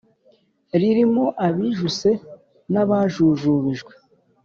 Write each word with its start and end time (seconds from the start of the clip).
Ririmo 0.79 1.25
abijuse 1.47 2.09
n'abajujubijwe 2.73 3.91